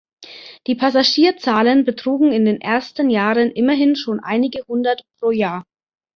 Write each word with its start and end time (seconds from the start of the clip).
Die 0.65 0.73
Passagierzahlen 0.73 1.85
betrugen 1.85 2.31
in 2.31 2.43
den 2.45 2.59
ersten 2.59 3.11
Jahren 3.11 3.51
immerhin 3.51 3.95
schon 3.95 4.19
einige 4.19 4.63
Hundert 4.67 5.03
pro 5.19 5.29
Jahr. 5.29 5.63